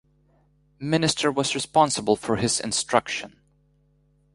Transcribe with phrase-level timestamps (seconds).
[0.79, 3.35] Minister was responsible for his instruction.